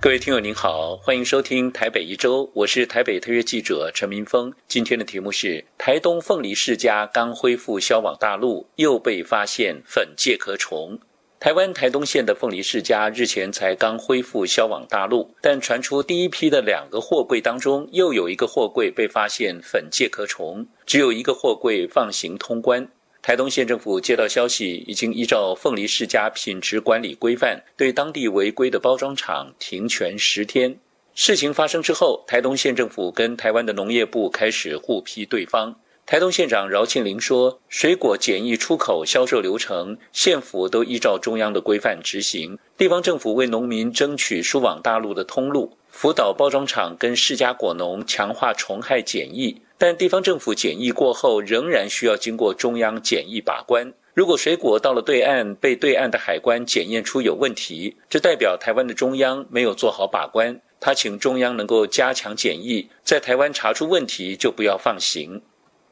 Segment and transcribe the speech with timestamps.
[0.00, 4.52] 各位听友您好，欢迎收听台北一周，我是台北特约记者陈明峰。
[4.68, 10.96] 今天的题目是：台东凤梨世家刚恢复销往大陆，又被发现粉介壳虫。
[11.40, 22.88] 台湾台东县的凤梨世家日前才刚恢复销往大陆，但传出第一批的两个货柜当中，又有一个货柜被发现粉介壳虫，只有一个货柜放行通关。
[23.28, 30.74] 台东县政府接到消息，已经依照凤梨世家品质管理规范，对当地违规的包装厂停权十天。
[31.14, 35.78] 事情发生之后，台东县政府跟台湾的农业部开始互批对方。
[36.10, 42.58] 台东县长饶庆林说：“水果检疫出口销售流程，县府都依照中央的规范执行。
[42.78, 49.60] 地方政府为农民争取输往大陆的通路，辅导包装厂跟世家果农强化虫害检疫。
[49.76, 53.92] 但地方政府检疫过后，仍然需要经过中央检疫把关。
[54.14, 60.58] 如果水果到了对岸被对岸的海关检验出有问题，这代表台湾的中央没有做好把关。
[60.80, 65.42] 他请中央能够加强检疫，在台湾查出问题就不要放行。”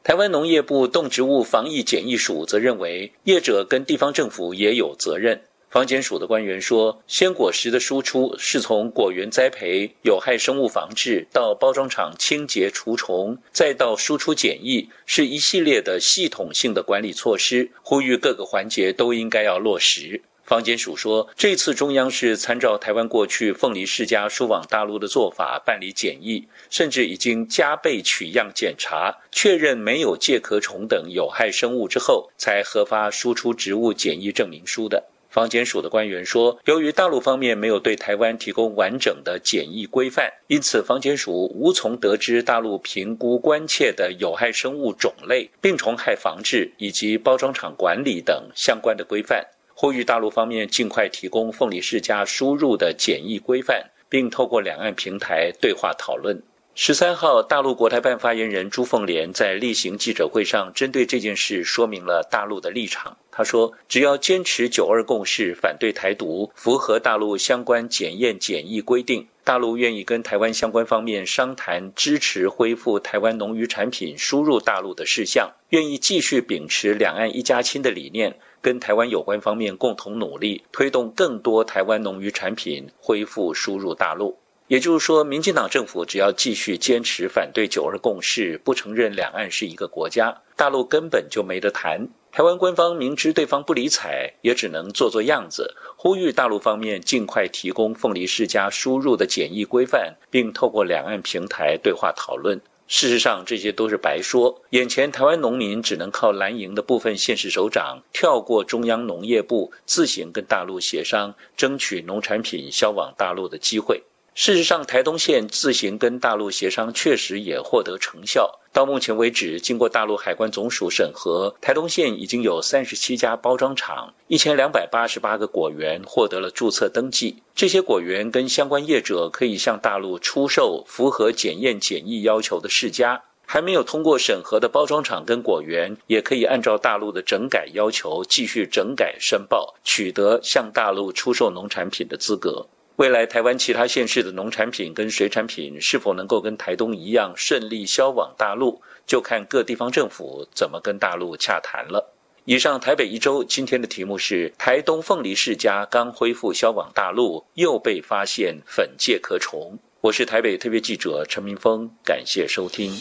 [0.07, 5.41] 台湾农业部动植物防疫检疫署则认为，业者跟地方政府也有责任。
[5.69, 20.21] 防检署的官员说，鲜果实的输出是从果园栽培、有害生物防治到包装厂清洁除虫，再到输出检疫，是一系列的系统性的管理措施，呼吁各个环节都应该要落实。
[20.47, 35.03] 房检署说，这次中央是参照台湾过去凤梨世家输往大陆的做法办理检疫，甚至已经加倍取样检查，确认没有介壳虫等有害生物之后，才核发输出植物检疫证明书的。
[35.29, 49.45] 房检署的官员说，由于大陆方面没有对台湾提供完整的检疫规范，因此房检署无从得知大陆评估关切的有害生物种类、病虫害防治以及包装厂管理等相关的规范。
[49.79, 56.41] 呼吁大陆方面尽快提供凤梨世家输入的检疫规范，并透过两岸平台对话讨论。
[56.73, 63.17] 十三号，大陆国台办发言人朱凤莲在例行记者会上针对这件事说明了大陆的立场。
[63.31, 84.37] 他说：“只要坚持九二共识，反对台独，符合大陆相关检验检疫规定，大陆愿意跟台湾相关方面商谈支持恢复台湾农渔产品输入大陆的事项，愿意继续秉持两岸一家亲的理念。”跟台湾有关方面共同努力，推动更多台湾农渔产品恢复输入大陆。
[84.67, 92.09] 也就是说，民进党政府只要继续坚持反对九二共识，不承认两岸是一个国家，大陆根本就没得谈。
[92.33, 102.59] 台湾官方明知对方不理睬，也只能做做样子，呼吁大陆方面尽快提供凤梨世家输入的检疫规范，并透过两岸平台对话讨论。
[102.87, 104.61] 事实上，这些都是白说。
[104.69, 114.03] 眼前台湾农民只能靠蓝营的部分县市首长跳过中央农业部，自行跟大陆协商，争取农产品销往大陆的机会。
[114.39, 118.59] 事实上，台东县自行跟大陆协商，确实也获得成效。
[118.71, 127.41] 到目前为止，经过大陆海关总署审核，台东县已经有三十七家包装厂、一千两百八十八个果园获得了注册登记。
[127.55, 142.67] 这些果园跟相关业者可以向大陆出售符合检验检疫要求的世家，还没有通过审核的包装厂跟果园，也可以按照大陆的整改要求继续整改申报，取得向大陆出售农产品的资格。
[142.97, 152.11] 未来台湾其他县市的农产品跟水产品是否能够跟台东一样顺利销往大陆，就看各地方政府怎么跟大陆洽谈了。
[152.45, 159.77] 以上台北一周今天的题目是：台东凤梨世家刚恢复销往大陆，又被发现粉介壳虫。
[160.01, 162.91] 我是台北特别记者陈明峰，感谢收听。